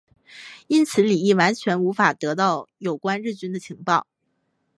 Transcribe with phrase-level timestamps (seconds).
[0.65, 4.07] 因此李镒完全无法得到有关日军的情报。